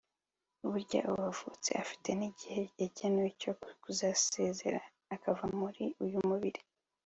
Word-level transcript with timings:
Burya 0.71 1.01
uwavutse 1.11 1.69
afite 1.83 2.09
n’igihe 2.19 2.61
cyagenwe 2.75 3.25
cyo 3.41 3.53
kuzasezera 3.81 4.79
akava 5.15 5.45
muri 5.59 5.83
uyu 6.05 6.19
mubiri 6.29 6.61